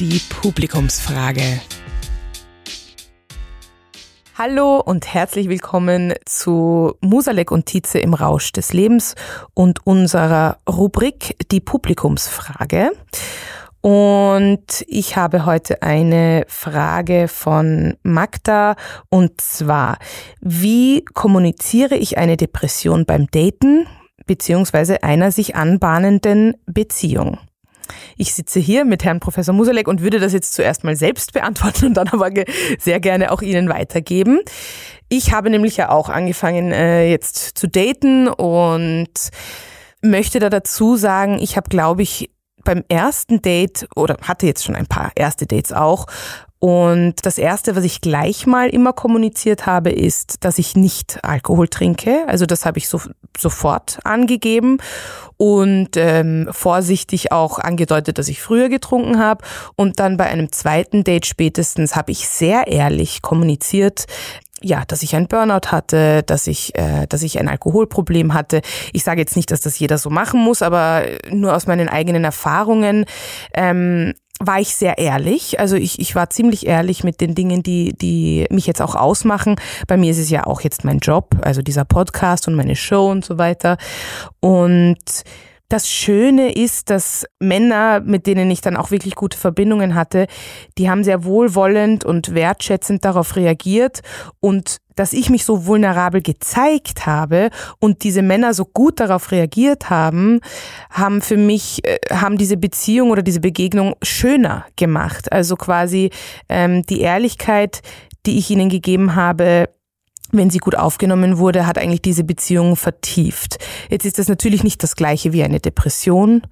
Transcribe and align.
die 0.00 0.20
Publikumsfrage. 0.28 1.60
Hallo 4.36 4.78
und 4.78 5.12
herzlich 5.12 5.48
willkommen 5.48 6.14
zu 6.24 6.94
Musalek 7.00 7.50
und 7.50 7.66
Tietze 7.66 7.98
im 7.98 8.14
Rausch 8.14 8.52
des 8.52 8.72
Lebens 8.72 9.16
und 9.54 9.84
unserer 9.84 10.58
Rubrik 10.68 11.36
Die 11.50 11.60
Publikumsfrage. 11.60 12.92
Und 13.80 14.84
ich 14.86 15.16
habe 15.16 15.46
heute 15.46 15.82
eine 15.82 16.44
Frage 16.46 17.26
von 17.26 17.96
Magda 18.04 18.76
und 19.08 19.40
zwar, 19.40 19.98
wie 20.40 21.04
kommuniziere 21.06 21.96
ich 21.96 22.18
eine 22.18 22.36
Depression 22.36 23.04
beim 23.04 23.26
Daten 23.32 23.88
beziehungsweise 24.26 25.02
einer 25.02 25.32
sich 25.32 25.56
anbahnenden 25.56 26.54
Beziehung? 26.66 27.38
Ich 28.16 28.34
sitze 28.34 28.60
hier 28.60 28.84
mit 28.84 29.04
Herrn 29.04 29.20
Professor 29.20 29.54
Musalek 29.54 29.88
und 29.88 30.02
würde 30.02 30.18
das 30.18 30.32
jetzt 30.32 30.54
zuerst 30.54 30.84
mal 30.84 30.96
selbst 30.96 31.32
beantworten 31.32 31.86
und 31.86 31.94
dann 31.94 32.08
aber 32.08 32.30
sehr 32.78 33.00
gerne 33.00 33.32
auch 33.32 33.42
Ihnen 33.42 33.68
weitergeben. 33.68 34.40
Ich 35.08 35.32
habe 35.32 35.50
nämlich 35.50 35.76
ja 35.76 35.90
auch 35.90 36.08
angefangen 36.08 36.72
äh, 36.72 37.10
jetzt 37.10 37.58
zu 37.58 37.68
daten 37.68 38.28
und 38.28 39.30
möchte 40.02 40.38
da 40.38 40.50
dazu 40.50 40.96
sagen, 40.96 41.38
ich 41.40 41.56
habe, 41.56 41.68
glaube 41.68 42.02
ich, 42.02 42.30
beim 42.64 42.84
ersten 42.88 43.40
Date 43.40 43.88
oder 43.96 44.16
hatte 44.22 44.46
jetzt 44.46 44.64
schon 44.64 44.74
ein 44.74 44.86
paar 44.86 45.12
erste 45.14 45.46
Dates 45.46 45.72
auch 45.72 46.06
und 46.60 47.14
das 47.22 47.38
Erste, 47.38 47.76
was 47.76 47.84
ich 47.84 48.00
gleich 48.00 48.46
mal 48.46 48.68
immer 48.68 48.92
kommuniziert 48.92 49.66
habe, 49.66 49.90
ist, 49.90 50.44
dass 50.44 50.58
ich 50.58 50.74
nicht 50.74 51.20
Alkohol 51.22 51.68
trinke. 51.68 52.24
Also 52.26 52.46
das 52.46 52.66
habe 52.66 52.78
ich 52.78 52.88
so, 52.88 53.00
sofort 53.36 54.00
angegeben 54.02 54.78
und 55.36 55.90
ähm, 55.96 56.48
vorsichtig 56.50 57.30
auch 57.30 57.60
angedeutet, 57.60 58.18
dass 58.18 58.28
ich 58.28 58.42
früher 58.42 58.68
getrunken 58.68 59.20
habe. 59.20 59.44
Und 59.76 60.00
dann 60.00 60.16
bei 60.16 60.26
einem 60.26 60.50
zweiten 60.50 61.04
Date 61.04 61.26
spätestens 61.26 61.94
habe 61.94 62.10
ich 62.10 62.28
sehr 62.28 62.66
ehrlich 62.66 63.22
kommuniziert, 63.22 64.06
ja, 64.60 64.84
dass 64.84 65.04
ich 65.04 65.14
ein 65.14 65.28
Burnout 65.28 65.70
hatte, 65.70 66.24
dass 66.24 66.48
ich, 66.48 66.74
äh, 66.76 67.06
dass 67.06 67.22
ich 67.22 67.38
ein 67.38 67.48
Alkoholproblem 67.48 68.34
hatte. 68.34 68.62
Ich 68.92 69.04
sage 69.04 69.20
jetzt 69.20 69.36
nicht, 69.36 69.52
dass 69.52 69.60
das 69.60 69.78
jeder 69.78 69.98
so 69.98 70.10
machen 70.10 70.40
muss, 70.40 70.62
aber 70.62 71.04
nur 71.30 71.54
aus 71.54 71.68
meinen 71.68 71.88
eigenen 71.88 72.24
Erfahrungen 72.24 73.04
ähm, 73.54 74.14
war 74.40 74.60
ich 74.60 74.74
sehr 74.74 74.98
ehrlich. 74.98 75.58
Also 75.58 75.76
ich, 75.76 75.98
ich 75.98 76.14
war 76.14 76.30
ziemlich 76.30 76.66
ehrlich 76.66 77.04
mit 77.04 77.20
den 77.20 77.34
Dingen, 77.34 77.62
die, 77.62 77.92
die 77.96 78.46
mich 78.50 78.66
jetzt 78.66 78.80
auch 78.80 78.94
ausmachen. 78.94 79.56
Bei 79.86 79.96
mir 79.96 80.10
ist 80.10 80.18
es 80.18 80.30
ja 80.30 80.46
auch 80.46 80.60
jetzt 80.60 80.84
mein 80.84 80.98
Job, 80.98 81.36
also 81.42 81.62
dieser 81.62 81.84
Podcast 81.84 82.48
und 82.48 82.54
meine 82.54 82.76
Show 82.76 83.10
und 83.10 83.24
so 83.24 83.38
weiter. 83.38 83.78
Und 84.40 84.98
das 85.68 85.88
Schöne 85.90 86.52
ist, 86.52 86.88
dass 86.88 87.26
Männer, 87.40 88.00
mit 88.00 88.26
denen 88.26 88.50
ich 88.50 88.62
dann 88.62 88.76
auch 88.76 88.90
wirklich 88.90 89.14
gute 89.14 89.36
Verbindungen 89.36 89.94
hatte, 89.94 90.26
die 90.78 90.88
haben 90.88 91.04
sehr 91.04 91.24
wohlwollend 91.24 92.04
und 92.04 92.34
wertschätzend 92.34 93.04
darauf 93.04 93.36
reagiert 93.36 94.00
und 94.40 94.78
dass 94.96 95.12
ich 95.12 95.30
mich 95.30 95.44
so 95.44 95.66
vulnerabel 95.66 96.22
gezeigt 96.22 97.06
habe 97.06 97.50
und 97.78 98.02
diese 98.02 98.22
Männer 98.22 98.54
so 98.54 98.64
gut 98.64 98.98
darauf 98.98 99.30
reagiert 99.30 99.90
haben, 99.90 100.40
haben 100.90 101.20
für 101.20 101.36
mich, 101.36 101.84
äh, 101.84 101.98
haben 102.10 102.38
diese 102.38 102.56
Beziehung 102.56 103.10
oder 103.10 103.22
diese 103.22 103.40
Begegnung 103.40 103.94
schöner 104.02 104.66
gemacht. 104.76 105.30
Also 105.30 105.56
quasi 105.56 106.10
ähm, 106.48 106.82
die 106.82 107.00
Ehrlichkeit, 107.00 107.82
die 108.26 108.38
ich 108.38 108.50
ihnen 108.50 108.70
gegeben 108.70 109.14
habe, 109.14 109.68
wenn 110.30 110.50
sie 110.50 110.58
gut 110.58 110.76
aufgenommen 110.76 111.38
wurde, 111.38 111.66
hat 111.66 111.78
eigentlich 111.78 112.02
diese 112.02 112.24
Beziehung 112.24 112.76
vertieft. 112.76 113.58
Jetzt 113.88 114.04
ist 114.04 114.18
das 114.18 114.28
natürlich 114.28 114.62
nicht 114.62 114.82
das 114.82 114.94
gleiche 114.94 115.32
wie 115.32 115.42
eine 115.42 115.60
Depression, 115.60 116.42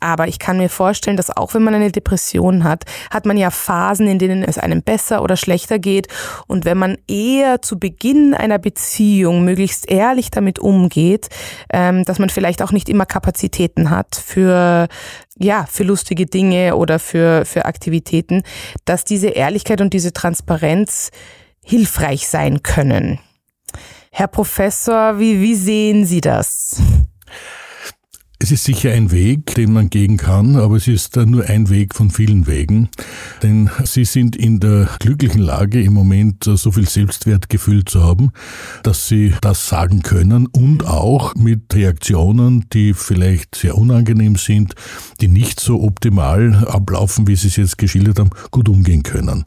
aber 0.00 0.28
ich 0.28 0.38
kann 0.38 0.56
mir 0.56 0.70
vorstellen, 0.70 1.16
dass 1.16 1.36
auch 1.36 1.52
wenn 1.54 1.62
man 1.62 1.74
eine 1.74 1.92
Depression 1.92 2.64
hat, 2.64 2.84
hat 3.10 3.26
man 3.26 3.36
ja 3.36 3.50
Phasen, 3.50 4.06
in 4.06 4.18
denen 4.18 4.42
es 4.42 4.58
einem 4.58 4.82
besser 4.82 5.22
oder 5.22 5.36
schlechter 5.36 5.78
geht. 5.78 6.08
Und 6.46 6.64
wenn 6.64 6.78
man 6.78 6.96
eher 7.06 7.60
zu 7.60 7.78
Beginn 7.78 8.34
einer 8.34 8.58
Beziehung 8.58 9.44
möglichst 9.44 9.90
ehrlich 9.90 10.30
damit 10.30 10.58
umgeht, 10.58 11.28
ähm, 11.72 12.04
dass 12.04 12.18
man 12.18 12.30
vielleicht 12.30 12.62
auch 12.62 12.72
nicht 12.72 12.88
immer 12.88 13.06
Kapazitäten 13.06 13.90
hat 13.90 14.16
für 14.16 14.88
ja, 15.38 15.66
für 15.66 15.84
lustige 15.84 16.24
Dinge 16.24 16.76
oder 16.76 16.98
für, 16.98 17.44
für 17.44 17.66
Aktivitäten, 17.66 18.42
dass 18.86 19.04
diese 19.04 19.28
Ehrlichkeit 19.28 19.82
und 19.82 19.92
diese 19.92 20.14
Transparenz 20.14 21.10
hilfreich 21.62 22.28
sein 22.28 22.62
können. 22.62 23.18
Herr 24.18 24.28
Professor, 24.28 25.18
wie, 25.18 25.42
wie 25.42 25.54
sehen 25.54 26.06
Sie 26.06 26.22
das? 26.22 26.80
Es 28.46 28.52
ist 28.52 28.62
sicher 28.62 28.92
ein 28.92 29.10
Weg, 29.10 29.56
den 29.56 29.72
man 29.72 29.90
gehen 29.90 30.18
kann, 30.18 30.54
aber 30.54 30.76
es 30.76 30.86
ist 30.86 31.16
nur 31.16 31.46
ein 31.46 31.68
Weg 31.68 31.96
von 31.96 32.12
vielen 32.12 32.46
Wegen. 32.46 32.88
Denn 33.42 33.68
Sie 33.82 34.04
sind 34.04 34.36
in 34.36 34.60
der 34.60 34.88
glücklichen 35.00 35.40
Lage, 35.40 35.82
im 35.82 35.94
Moment 35.94 36.44
so 36.44 36.70
viel 36.70 36.88
Selbstwertgefühl 36.88 37.84
zu 37.84 38.04
haben, 38.04 38.30
dass 38.84 39.08
Sie 39.08 39.34
das 39.40 39.68
sagen 39.68 40.02
können 40.02 40.46
und 40.46 40.86
auch 40.86 41.34
mit 41.34 41.74
Reaktionen, 41.74 42.66
die 42.72 42.94
vielleicht 42.94 43.56
sehr 43.56 43.76
unangenehm 43.76 44.36
sind, 44.36 44.76
die 45.20 45.26
nicht 45.26 45.58
so 45.58 45.82
optimal 45.82 46.68
ablaufen, 46.68 47.26
wie 47.26 47.34
Sie 47.34 47.48
es 47.48 47.56
jetzt 47.56 47.78
geschildert 47.78 48.20
haben, 48.20 48.30
gut 48.52 48.68
umgehen 48.68 49.02
können. 49.02 49.42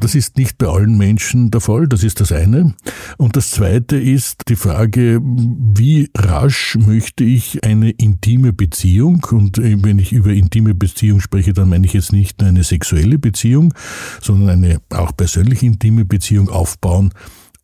Das 0.00 0.14
ist 0.14 0.36
nicht 0.36 0.58
bei 0.58 0.66
allen 0.66 0.98
Menschen 0.98 1.50
der 1.50 1.62
Fall, 1.62 1.88
das 1.88 2.04
ist 2.04 2.20
das 2.20 2.30
eine. 2.30 2.74
Und 3.16 3.36
das 3.38 3.52
zweite 3.52 3.96
ist 3.96 4.42
die 4.48 4.56
Frage, 4.56 5.18
wie 5.22 6.10
rasch 6.14 6.76
möchte 6.76 7.24
ich 7.24 7.64
eine 7.64 7.88
intime 7.88 8.33
Beziehung, 8.38 9.26
und 9.30 9.58
äh, 9.58 9.76
wenn 9.82 9.98
ich 9.98 10.12
über 10.12 10.30
intime 10.30 10.74
Beziehung 10.74 11.20
spreche, 11.20 11.52
dann 11.52 11.68
meine 11.68 11.86
ich 11.86 11.92
jetzt 11.92 12.12
nicht 12.12 12.40
nur 12.40 12.48
eine 12.48 12.64
sexuelle 12.64 13.18
Beziehung, 13.18 13.74
sondern 14.20 14.64
eine 14.64 14.80
auch 14.90 15.16
persönlich 15.16 15.62
intime 15.62 16.04
Beziehung 16.04 16.48
aufbauen, 16.48 17.12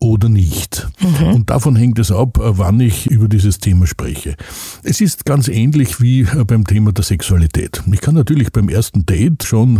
oder 0.02 0.30
nicht. 0.30 0.88
Mhm. 1.00 1.34
Und 1.34 1.50
davon 1.50 1.76
hängt 1.76 1.98
es 1.98 2.10
ab, 2.10 2.38
äh, 2.38 2.58
wann 2.58 2.80
ich 2.80 3.06
über 3.06 3.28
dieses 3.28 3.58
Thema 3.58 3.86
spreche. 3.86 4.34
Es 4.82 5.00
ist 5.02 5.26
ganz 5.26 5.46
ähnlich 5.48 6.00
wie 6.00 6.22
äh, 6.22 6.44
beim 6.46 6.66
Thema 6.66 6.92
der 6.92 7.04
Sexualität. 7.04 7.82
Ich 7.92 8.00
kann 8.00 8.14
natürlich 8.14 8.50
beim 8.50 8.70
ersten 8.70 9.04
Date 9.04 9.44
schon 9.44 9.74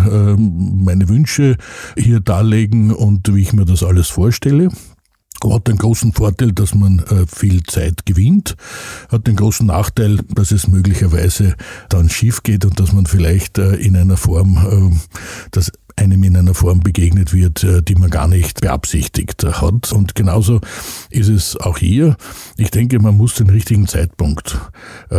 meine 0.84 1.08
Wünsche 1.08 1.56
hier 1.96 2.20
darlegen 2.20 2.92
und 2.92 3.34
wie 3.34 3.40
ich 3.40 3.52
mir 3.52 3.64
das 3.64 3.82
alles 3.82 4.08
vorstelle 4.08 4.68
hat 5.48 5.68
den 5.68 5.78
großen 5.78 6.12
Vorteil, 6.12 6.52
dass 6.52 6.74
man 6.74 7.00
äh, 7.00 7.26
viel 7.26 7.62
Zeit 7.62 8.04
gewinnt, 8.06 8.56
hat 9.10 9.26
den 9.26 9.36
großen 9.36 9.66
Nachteil, 9.66 10.18
dass 10.34 10.50
es 10.50 10.68
möglicherweise 10.68 11.54
dann 11.88 12.10
schief 12.10 12.42
geht 12.42 12.64
und 12.64 12.78
dass 12.78 12.92
man 12.92 13.06
vielleicht 13.06 13.58
äh, 13.58 13.74
in 13.74 13.96
einer 13.96 14.16
Form, 14.16 14.92
äh, 14.92 15.18
dass 15.50 15.72
einem 15.96 16.22
in 16.24 16.36
einer 16.36 16.54
Form 16.54 16.80
begegnet 16.80 17.34
wird, 17.34 17.66
die 17.88 17.94
man 17.94 18.08
gar 18.08 18.26
nicht 18.26 18.62
beabsichtigt 18.62 19.44
hat. 19.44 19.92
Und 19.92 20.14
genauso 20.14 20.60
ist 21.10 21.28
es 21.28 21.58
auch 21.58 21.76
hier. 21.76 22.16
Ich 22.56 22.70
denke, 22.70 23.00
man 23.00 23.18
muss 23.18 23.34
den 23.34 23.50
richtigen 23.50 23.86
Zeitpunkt 23.86 24.58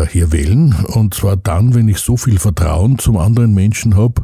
hier 0.10 0.32
wählen. 0.32 0.74
Und 0.88 1.14
zwar 1.14 1.38
dann, 1.38 1.76
wenn 1.76 1.88
ich 1.88 2.00
so 2.00 2.18
viel 2.18 2.40
Vertrauen 2.40 2.98
zum 2.98 3.18
anderen 3.18 3.54
Menschen 3.54 3.96
habe, 3.96 4.24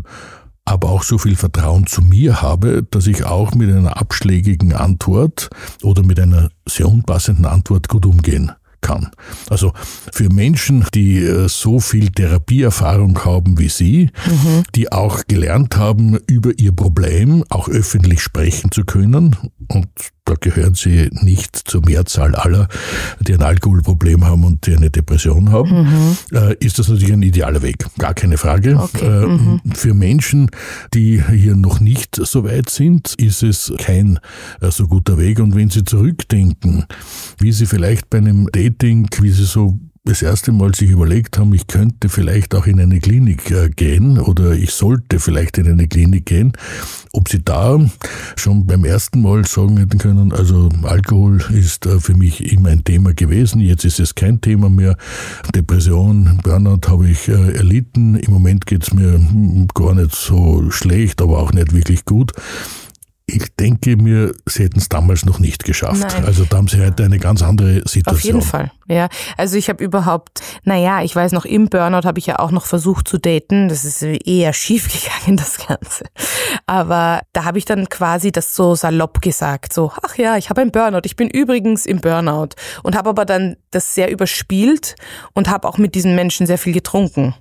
aber 0.67 0.89
auch 0.89 1.03
so 1.03 1.17
viel 1.17 1.35
Vertrauen 1.35 1.88
zu 1.88 2.01
mir 2.01 2.41
habe, 2.41 2.83
dass 2.91 3.07
ich 3.07 3.23
auch 3.23 3.55
mit 3.55 3.69
einer 3.69 3.97
abschlägigen 3.97 4.73
Antwort 4.73 5.50
oder 5.81 6.03
mit 6.03 6.19
einer 6.19 6.50
sehr 6.67 6.88
unpassenden 6.88 7.45
Antwort 7.45 7.88
gut 7.88 8.05
umgehen 8.05 8.51
kann. 8.81 9.09
Also 9.50 9.73
für 10.11 10.29
Menschen, 10.29 10.85
die 10.94 11.17
äh, 11.17 11.47
so 11.47 11.79
viel 11.79 12.09
Therapieerfahrung 12.09 13.23
haben 13.25 13.57
wie 13.57 13.69
Sie, 13.69 14.09
mhm. 14.25 14.63
die 14.75 14.91
auch 14.91 15.23
gelernt 15.28 15.78
haben, 15.78 16.17
über 16.28 16.51
ihr 16.57 16.73
Problem 16.73 17.44
auch 17.49 17.69
öffentlich 17.69 18.22
sprechen 18.22 18.72
zu 18.72 18.84
können, 18.84 19.35
und 19.69 19.89
da 20.28 20.36
gehören 20.40 20.76
Sie 20.76 21.10
nicht 21.12 21.56
zur 21.56 21.84
Mehrzahl 21.86 22.36
aller, 22.36 22.68
die 23.20 23.34
ein 23.34 23.42
Alkoholproblem 23.42 24.26
haben 24.26 24.44
und 24.44 24.68
die 24.68 24.76
eine 24.76 24.90
Depression 24.90 25.52
haben, 25.52 25.84
mhm. 25.84 26.18
Äh, 26.34 26.56
ist 26.59 26.79
das 26.79 26.90
natürlich 26.90 27.14
ein 27.14 27.22
idealer 27.22 27.62
Weg. 27.62 27.85
Gar 27.97 28.14
keine 28.14 28.38
Frage. 28.38 28.78
Okay. 28.78 29.06
Äh, 29.06 29.28
mhm. 29.28 29.62
Für 29.74 29.94
Menschen, 29.94 30.52
die 30.94 31.24
hier 31.24 31.56
noch 31.56 31.79
nicht 31.79 32.16
so 32.16 32.44
weit 32.44 32.70
sind, 32.70 33.14
ist 33.18 33.44
es 33.44 33.74
kein 33.78 34.20
so 34.62 34.88
guter 34.88 35.18
Weg. 35.18 35.40
Und 35.40 35.56
wenn 35.56 35.70
Sie 35.70 35.84
zurückdenken, 35.84 36.85
wie 37.40 37.52
Sie 37.52 37.66
vielleicht 37.66 38.09
bei 38.09 38.18
einem 38.18 38.50
Dating, 38.52 39.08
wie 39.22 39.32
Sie 39.32 39.46
so 39.46 39.80
das 40.08 40.22
erste 40.22 40.54
Mal 40.54 40.74
sich 40.74 40.90
überlegt 40.90 41.38
haben, 41.38 41.54
ich 41.54 41.68
könnte 41.68 42.08
vielleicht 42.08 42.56
auch 42.56 42.66
in 42.66 42.80
eine 42.80 43.00
Klinik 43.00 43.52
äh, 43.52 43.70
gehen 43.70 44.18
oder 44.18 44.54
ich 44.54 44.72
sollte 44.72 45.20
vielleicht 45.20 45.58
in 45.58 45.68
eine 45.68 45.88
Klinik 45.88 46.26
gehen, 46.26 46.54
ob 47.12 47.28
sie 47.28 47.44
da 47.44 47.78
schon 48.38 48.66
beim 48.66 48.86
ersten 48.86 49.22
Mal 49.22 49.46
sagen 49.46 49.78
hätten 49.78 49.98
können, 49.98 50.32
also 50.32 50.70
Alkohol 50.84 51.44
ist 51.54 51.86
äh, 51.86 52.00
für 52.00 52.16
mich 52.16 52.54
immer 52.54 52.70
ein 52.70 52.86
Thema 52.86 53.14
gewesen, 53.14 53.59
jetzt 53.59 53.84
ist 53.84 54.00
es 54.00 54.16
kein 54.16 54.40
Thema 54.40 54.70
mehr. 54.70 54.96
Depression, 55.54 56.40
Burnout 56.42 56.88
habe 56.88 57.09
ich 57.09 57.28
äh, 57.28 57.58
erlitten, 57.58 58.16
im 58.16 58.32
Moment 58.32 58.66
geht 58.66 58.84
es 58.84 58.94
mir 58.94 59.14
hm, 59.14 59.68
gar 59.74 59.94
nicht 59.94 60.16
so 60.16 60.72
schlecht, 60.72 61.22
aber 61.22 61.40
auch 61.40 61.52
nicht 61.52 61.74
wirklich 61.74 62.06
gut 62.06 62.32
ich 63.29 63.53
denke 63.59 63.97
mir, 63.97 64.32
sie 64.46 64.64
hätten 64.64 64.79
es 64.79 64.88
damals 64.88 65.26
noch 65.26 65.40
nicht 65.40 65.66
geschafft. 65.66 66.14
Nein. 66.14 66.26
Also 66.26 66.46
da 66.46 66.58
haben 66.58 66.70
sie 66.70 66.82
heute 66.84 67.03
eine 67.03 67.20
ganz 67.20 67.44
andere 67.44 67.82
Situation. 67.85 68.16
Auf 68.16 68.24
jeden 68.24 68.41
Fall, 68.41 68.72
ja. 68.88 69.09
Also 69.35 69.58
ich 69.58 69.68
habe 69.68 69.84
überhaupt, 69.84 70.41
naja, 70.64 71.03
ich 71.03 71.14
weiß 71.14 71.34
noch, 71.34 71.44
im 71.44 71.68
Burnout 71.68 72.08
habe 72.08 72.20
ich 72.20 72.26
ja 72.26 72.40
auch 72.40 72.52
noch 72.52 72.66
versucht 72.66 73.06
zu 73.06 73.18
daten. 73.18 73.68
Das 73.68 73.84
ist 73.84 74.02
eher 74.02 74.53
schief 74.53 74.88
gegangen, 75.03 75.35
das 75.35 75.58
Ganze. 75.58 76.06
Aber 76.68 77.20
da 77.34 77.44
habe 77.44 77.58
ich 77.58 77.66
dann 77.66 77.90
quasi 77.90 78.32
das 78.32 78.56
so 78.56 78.76
salopp 78.76 79.22
gesagt, 79.22 79.73
so, 79.73 79.91
ach 80.03 80.16
ja, 80.16 80.38
ich 80.38 80.50
habe 80.50 80.62
ein 80.62 80.72
Burnout, 80.72 81.02
ich 81.03 81.18
bin 81.18 81.30
übrigens 81.30 81.85
im 81.85 82.00
Burnout. 82.00 82.50
Und 82.82 82.96
habe 82.96 83.09
aber 83.09 83.26
dann 83.26 83.58
das 83.72 83.94
sehr 83.94 84.09
überspielt 84.09 84.96
und 85.34 85.50
habe 85.50 85.68
auch 85.68 85.78
mit 85.78 85.96
diesen 85.96 86.16
Menschen 86.16 86.47
sehr 86.47 86.58
viel 86.58 86.73
getrunken. 86.73 87.35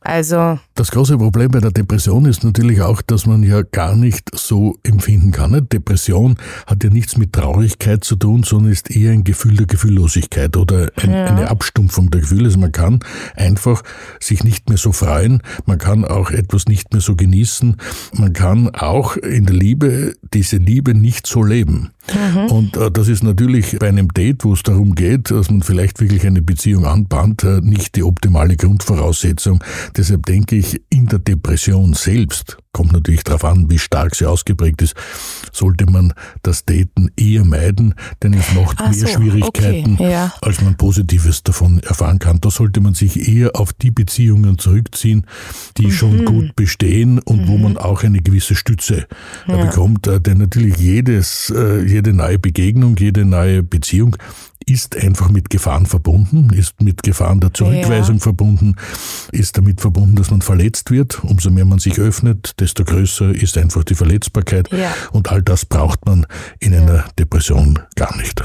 Also. 0.00 0.58
Das 0.74 0.90
große 0.90 1.18
Problem 1.18 1.50
bei 1.50 1.60
der 1.60 1.70
Depression 1.70 2.24
ist 2.24 2.44
natürlich 2.44 2.80
auch, 2.82 3.02
dass 3.02 3.26
man 3.26 3.42
ja 3.42 3.62
gar 3.62 3.96
nicht 3.96 4.30
so 4.34 4.76
empfinden 4.82 5.32
kann. 5.32 5.68
Depression 5.68 6.36
hat 6.66 6.84
ja 6.84 6.90
nichts 6.90 7.16
mit 7.16 7.32
Traurigkeit 7.32 8.04
zu 8.04 8.16
tun, 8.16 8.42
sondern 8.42 8.72
ist 8.72 8.90
eher 8.90 9.12
ein 9.12 9.24
Gefühl 9.24 9.56
der 9.56 9.66
Gefühllosigkeit 9.66 10.56
oder 10.56 10.90
ein, 10.96 11.10
ja. 11.10 11.26
eine 11.26 11.50
Abstumpfung 11.50 12.10
der 12.10 12.22
Gefühle. 12.22 12.44
Also 12.44 12.58
man 12.58 12.72
kann 12.72 13.00
einfach 13.34 13.82
sich 14.20 14.44
nicht 14.44 14.68
mehr 14.68 14.78
so 14.78 14.92
freuen, 14.92 15.42
man 15.66 15.78
kann 15.78 16.04
auch 16.04 16.30
etwas 16.30 16.66
nicht 16.66 16.92
mehr 16.92 17.00
so 17.00 17.16
genießen, 17.16 17.76
man 18.14 18.32
kann 18.32 18.70
auch 18.70 19.16
in 19.16 19.46
der 19.46 19.56
Liebe 19.56 20.14
diese 20.32 20.56
Liebe 20.56 20.94
nicht 20.94 21.26
so 21.26 21.42
leben. 21.42 21.90
Mhm. 22.14 22.50
Und 22.50 22.76
äh, 22.76 22.90
das 22.90 23.08
ist 23.08 23.22
natürlich 23.22 23.78
bei 23.78 23.88
einem 23.88 24.08
Date, 24.08 24.44
wo 24.44 24.52
es 24.52 24.62
darum 24.62 24.94
geht, 24.94 25.30
dass 25.30 25.50
man 25.50 25.62
vielleicht 25.62 26.00
wirklich 26.00 26.26
eine 26.26 26.42
Beziehung 26.42 26.86
anbahnt, 26.86 27.44
äh, 27.44 27.60
nicht 27.60 27.96
die 27.96 28.02
optimale 28.02 28.56
Grundvoraussetzung. 28.56 29.62
Deshalb 29.96 30.26
denke 30.26 30.56
ich, 30.56 30.80
in 30.90 31.06
der 31.06 31.18
Depression 31.18 31.94
selbst 31.94 32.58
kommt 32.72 32.92
natürlich 32.92 33.24
darauf 33.24 33.44
an, 33.44 33.70
wie 33.70 33.78
stark 33.78 34.14
sie 34.14 34.26
ausgeprägt 34.26 34.82
ist, 34.82 34.94
sollte 35.52 35.86
man 35.86 36.12
das 36.42 36.64
Daten 36.64 37.10
eher 37.16 37.44
meiden, 37.44 37.94
denn 38.22 38.34
es 38.34 38.54
macht 38.54 38.76
Ach 38.78 38.90
mehr 38.90 38.98
so, 38.98 39.06
Schwierigkeiten, 39.06 39.94
okay, 39.94 40.10
ja. 40.10 40.32
als 40.42 40.60
man 40.60 40.76
Positives 40.76 41.42
davon 41.42 41.80
erfahren 41.80 42.18
kann. 42.18 42.40
Da 42.40 42.50
sollte 42.50 42.80
man 42.80 42.94
sich 42.94 43.28
eher 43.28 43.56
auf 43.56 43.72
die 43.72 43.90
Beziehungen 43.90 44.58
zurückziehen, 44.58 45.26
die 45.76 45.86
mhm. 45.86 45.92
schon 45.92 46.24
gut 46.24 46.56
bestehen 46.56 47.18
und 47.18 47.42
mhm. 47.42 47.48
wo 47.48 47.58
man 47.58 47.78
auch 47.78 48.02
eine 48.02 48.20
gewisse 48.20 48.54
Stütze 48.54 49.06
äh, 49.48 49.52
ja. 49.52 49.64
bekommt. 49.64 50.06
Äh, 50.06 50.20
denn 50.20 50.38
natürlich 50.38 50.76
jedes, 50.76 51.50
äh, 51.50 51.82
jede 51.82 52.12
neue 52.12 52.38
Begegnung, 52.38 52.96
jede 52.96 53.24
neue 53.24 53.62
Beziehung 53.62 54.16
ist 54.68 54.96
einfach 54.96 55.30
mit 55.30 55.50
Gefahren 55.50 55.86
verbunden, 55.86 56.50
ist 56.52 56.80
mit 56.80 57.02
Gefahren 57.02 57.40
der 57.40 57.54
Zurückweisung 57.54 58.16
ja. 58.16 58.22
verbunden, 58.22 58.76
ist 59.32 59.56
damit 59.56 59.80
verbunden, 59.80 60.16
dass 60.16 60.30
man 60.30 60.42
verletzt 60.42 60.90
wird. 60.90 61.24
Umso 61.24 61.50
mehr 61.50 61.64
man 61.64 61.78
sich 61.78 61.98
öffnet, 61.98 62.60
desto 62.60 62.84
größer 62.84 63.30
ist 63.30 63.56
einfach 63.56 63.84
die 63.84 63.94
Verletzbarkeit. 63.94 64.70
Ja. 64.70 64.92
Und 65.12 65.30
all 65.32 65.42
das 65.42 65.64
braucht 65.64 66.04
man 66.06 66.26
in 66.60 66.72
ja. 66.72 66.82
einer 66.82 67.04
Depression 67.18 67.78
gar 67.96 68.16
nicht. 68.16 68.42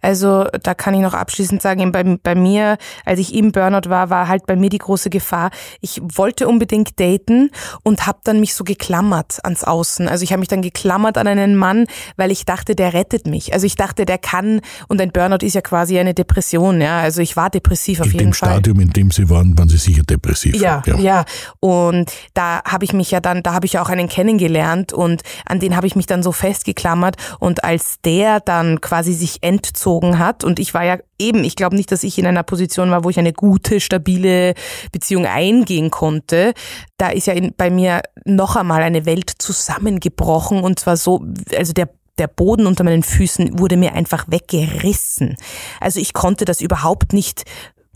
Also 0.00 0.46
da 0.62 0.74
kann 0.74 0.94
ich 0.94 1.00
noch 1.00 1.14
abschließend 1.14 1.60
sagen, 1.60 1.90
bei, 1.90 2.04
bei 2.22 2.34
mir, 2.34 2.76
als 3.04 3.18
ich 3.18 3.34
im 3.34 3.52
Burnout 3.52 3.88
war, 3.88 4.10
war 4.10 4.28
halt 4.28 4.46
bei 4.46 4.56
mir 4.56 4.70
die 4.70 4.78
große 4.78 5.10
Gefahr, 5.10 5.50
ich 5.80 6.00
wollte 6.02 6.46
unbedingt 6.46 7.00
daten 7.00 7.50
und 7.82 8.06
habe 8.06 8.18
dann 8.24 8.40
mich 8.40 8.54
so 8.54 8.64
geklammert 8.64 9.44
ans 9.44 9.64
Außen. 9.64 10.08
Also 10.08 10.22
ich 10.22 10.32
habe 10.32 10.40
mich 10.40 10.48
dann 10.48 10.62
geklammert 10.62 11.18
an 11.18 11.26
einen 11.26 11.56
Mann, 11.56 11.86
weil 12.16 12.30
ich 12.30 12.44
dachte, 12.44 12.76
der 12.76 12.92
rettet 12.92 13.26
mich. 13.26 13.52
Also 13.52 13.66
ich 13.66 13.74
dachte, 13.74 14.06
der 14.06 14.18
kann 14.18 14.60
und 14.88 15.00
ein 15.00 15.10
Burnout 15.10 15.44
ist 15.44 15.54
ja 15.54 15.62
quasi 15.64 15.98
eine 15.98 16.14
Depression. 16.14 16.80
Ja, 16.80 17.00
also 17.00 17.20
ich 17.20 17.36
war 17.36 17.50
depressiv 17.50 18.00
auf 18.00 18.06
in 18.06 18.12
jeden 18.12 18.32
Fall. 18.32 18.48
In 18.48 18.54
dem 18.54 18.60
Stadium, 18.62 18.80
in 18.80 18.90
dem 18.90 19.10
Sie 19.10 19.28
waren, 19.28 19.58
waren 19.58 19.68
Sie 19.68 19.78
sicher 19.78 20.02
depressiv. 20.02 20.54
Ja, 20.54 20.82
ja. 20.86 20.96
ja. 20.98 21.24
Und 21.58 22.12
da 22.34 22.62
habe 22.64 22.84
ich 22.84 22.92
mich 22.92 23.10
ja 23.10 23.18
dann, 23.20 23.42
da 23.42 23.52
habe 23.52 23.66
ich 23.66 23.78
auch 23.78 23.88
einen 23.88 24.08
kennengelernt 24.08 24.92
und 24.92 25.22
an 25.46 25.58
den 25.58 25.74
habe 25.74 25.86
ich 25.86 25.96
mich 25.96 26.06
dann 26.06 26.22
so 26.22 26.30
festgeklammert. 26.30 27.16
Und 27.40 27.64
als 27.64 27.96
der 28.04 28.40
dann 28.40 28.80
quasi 28.80 29.12
sich 29.12 29.42
entzogen 29.42 30.18
hat 30.18 30.44
und 30.44 30.60
ich 30.60 30.74
war 30.74 30.84
ja 30.84 30.98
eben, 31.18 31.44
ich 31.44 31.56
glaube 31.56 31.76
nicht, 31.76 31.90
dass 31.90 32.02
ich 32.04 32.18
in 32.18 32.26
einer 32.26 32.42
Position 32.42 32.90
war, 32.90 33.04
wo 33.04 33.10
ich 33.10 33.18
eine 33.18 33.32
gute, 33.32 33.80
stabile 33.80 34.54
Beziehung 34.92 35.26
eingehen 35.26 35.90
konnte. 35.90 36.52
Da 36.96 37.08
ist 37.08 37.26
ja 37.26 37.34
in, 37.34 37.54
bei 37.56 37.70
mir 37.70 38.02
noch 38.24 38.56
einmal 38.56 38.82
eine 38.82 39.06
Welt 39.06 39.32
zusammengebrochen 39.38 40.62
und 40.62 40.78
zwar 40.78 40.96
so, 40.96 41.24
also 41.56 41.72
der 41.72 41.88
der 42.18 42.28
Boden 42.28 42.66
unter 42.66 42.84
meinen 42.84 43.02
Füßen 43.02 43.58
wurde 43.58 43.76
mir 43.76 43.94
einfach 43.94 44.26
weggerissen. 44.28 45.36
Also 45.80 46.00
ich 46.00 46.12
konnte 46.12 46.44
das 46.44 46.60
überhaupt 46.60 47.12
nicht 47.12 47.44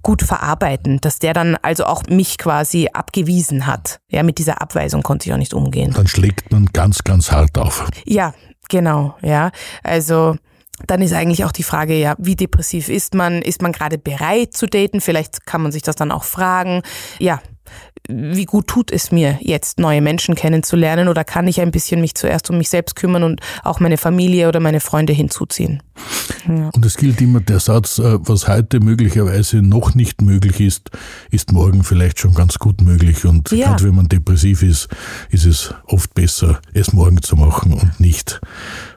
gut 0.03 0.23
verarbeiten, 0.23 1.01
dass 1.01 1.19
der 1.19 1.35
dann 1.35 1.57
also 1.63 1.85
auch 1.85 2.03
mich 2.09 2.39
quasi 2.39 2.89
abgewiesen 2.93 3.67
hat. 3.67 4.01
Ja, 4.11 4.23
mit 4.23 4.39
dieser 4.39 4.63
Abweisung 4.63 5.03
konnte 5.03 5.29
ich 5.29 5.33
auch 5.33 5.39
nicht 5.39 5.55
umgehen. 5.55 5.93
Dann 5.95 6.07
schlägt 6.07 6.51
man 6.53 6.67
ganz, 6.67 7.05
ganz 7.05 7.33
hart 7.33 7.59
auf. 7.59 7.87
Ja, 8.05 8.33
genau, 8.69 9.17
ja. 9.23 9.51
Also 9.83 10.37
dann 10.87 11.03
ist 11.03 11.13
eigentlich 11.13 11.45
auch 11.45 11.53
die 11.53 11.65
Frage, 11.65 11.99
ja, 11.99 12.15
wie 12.19 12.37
depressiv 12.37 12.89
ist 12.89 13.15
man? 13.15 13.43
Ist 13.43 13.63
man 13.63 13.73
gerade 13.73 13.99
bereit 13.99 14.55
zu 14.55 14.67
daten? 14.67 15.01
Vielleicht 15.01 15.45
kann 15.45 15.63
man 15.63 15.73
sich 15.73 15.83
das 15.83 15.97
dann 15.97 16.13
auch 16.13 16.25
fragen. 16.25 16.83
Ja, 17.19 17.41
wie 18.09 18.47
gut 18.47 18.67
tut 18.67 18.91
es 18.91 19.13
mir 19.13 19.39
jetzt, 19.41 19.79
neue 19.79 20.01
Menschen 20.01 20.35
kennenzulernen 20.35 21.09
oder 21.09 21.25
kann 21.25 21.47
ich 21.47 21.61
ein 21.61 21.71
bisschen 21.71 22.01
mich 22.01 22.15
zuerst 22.15 22.49
um 22.51 22.59
mich 22.59 22.71
selbst 22.71 22.97
kümmern 22.97 23.23
und 23.23 23.41
auch 23.65 23.81
meine 23.81 23.99
Familie 23.99 24.49
oder 24.49 24.61
meine 24.61 24.81
Freunde 24.81 25.13
hinzuziehen? 25.13 25.83
Ja. 26.49 26.71
Und 26.75 26.85
es 26.85 26.97
gilt 26.97 27.21
immer 27.21 27.41
der 27.41 27.61
Satz, 27.61 27.99
äh, 27.99 28.19
was 28.21 28.49
heute 28.49 28.81
möglicherweise 28.81 29.63
noch 29.63 29.95
nicht 29.95 30.23
möglich 30.23 30.61
ist, 30.61 30.91
ist 31.31 31.53
morgen 31.53 31.85
vielleicht 31.85 32.19
schon 32.19 32.35
ganz 32.35 32.59
gut 32.59 32.81
möglich. 32.81 33.25
Und 33.25 33.51
ja. 33.51 33.69
gerade 33.69 33.85
wenn 33.85 33.95
man 33.95 34.09
depressiv 34.09 34.63
ist, 34.63 34.89
ist 35.31 35.45
es 35.45 35.75
oft 35.87 36.15
besser, 36.15 36.61
es 36.73 36.93
morgen 36.93 37.23
zu 37.23 37.37
machen 37.37 37.75
und 37.75 38.01
nicht 38.01 38.41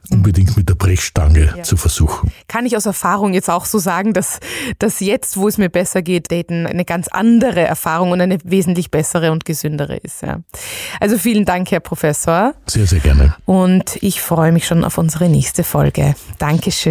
unbedingt 0.10 0.58
mit 0.58 0.68
der 0.68 0.76
Brechstange 0.76 1.54
ja. 1.58 1.64
zu 1.64 1.78
versuchen. 1.78 2.32
Kann 2.48 2.66
ich 2.66 2.76
aus 2.76 2.86
Erfahrung 2.86 3.34
jetzt 3.34 3.50
auch 3.50 3.66
so 3.66 3.80
sagen, 3.80 4.14
dass, 4.14 4.40
dass 4.80 5.00
jetzt, 5.00 5.38
wo 5.38 5.48
es 5.48 5.58
mir 5.58 5.70
besser 5.70 6.02
geht, 6.02 6.32
Daten 6.32 6.68
eine 6.68 6.86
ganz 6.86 7.08
andere 7.08 7.62
Erfahrung 7.62 8.12
und 8.12 8.22
eine 8.22 8.38
wesentlich 8.44 8.92
bessere 8.92 9.32
und 9.32 9.46
gesündere 9.46 9.98
ist. 9.98 10.22
Ja. 10.22 10.42
Also 11.00 11.18
vielen 11.18 11.46
Dank, 11.46 11.72
Herr 11.72 11.80
Professor. 11.80 12.54
Sehr, 12.66 12.88
sehr 12.88 13.00
gerne. 13.00 13.36
Und 13.46 13.98
ich 14.02 14.22
freue 14.22 14.52
mich 14.52 14.68
schon 14.68 14.84
auf 14.84 14.98
unsere 14.98 15.30
nächste 15.30 15.64
Folge. 15.64 16.16
Dankeschön. 16.38 16.91